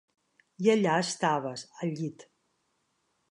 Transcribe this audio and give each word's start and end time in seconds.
I 0.67 0.69
allà 0.75 0.95
estaves, 1.03 1.65
al 1.83 1.93
llit. 1.99 2.25